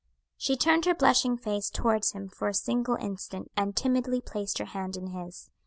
She 0.35 0.57
turned 0.57 0.85
her 0.85 0.95
blushing 0.95 1.37
face 1.37 1.69
towards 1.69 2.13
him 2.13 2.27
for 2.27 2.47
a 2.47 2.55
single 2.55 2.95
instant, 2.95 3.51
and 3.55 3.75
timidly 3.75 4.19
placed 4.19 4.57
her 4.57 4.65
hand 4.65 4.97
in 4.97 5.11
his. 5.11 5.51